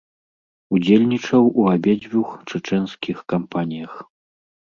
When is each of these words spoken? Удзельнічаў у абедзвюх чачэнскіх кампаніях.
Удзельнічаў 0.75 1.43
у 1.63 1.67
абедзвюх 1.73 2.29
чачэнскіх 2.49 3.17
кампаніях. 3.35 3.93